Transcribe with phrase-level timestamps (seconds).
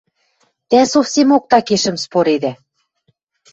[0.69, 2.53] Тӓ совсемок такешӹм споредӓ...